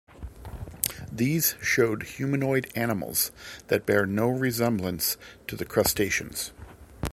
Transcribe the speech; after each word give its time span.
These 1.11 1.53
showed 1.61 2.01
humanoid 2.17 2.71
animals 2.75 3.29
that 3.67 3.85
bear 3.85 4.07
no 4.07 4.29
resemblance 4.29 5.15
to 5.45 5.55
the 5.55 5.63
crustaceans. 5.63 6.51